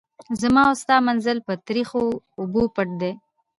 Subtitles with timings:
[0.41, 2.03] زما او ستا منزل په تریخو
[2.39, 3.11] اوبو پټ دی.